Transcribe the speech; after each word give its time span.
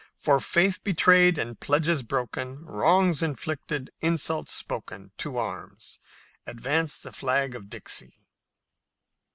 For 0.15 0.39
faith 0.39 0.83
betrayed, 0.83 1.37
and 1.37 1.59
pledges 1.59 2.01
broken, 2.01 2.65
Wrongs 2.65 3.21
inflicted, 3.21 3.91
insults 3.99 4.55
spoken 4.55 5.11
To 5.17 5.37
arms! 5.37 5.99
Advance 6.47 6.97
the 6.97 7.11
flag 7.11 7.53
of 7.53 7.69
Dixie." 7.69 8.15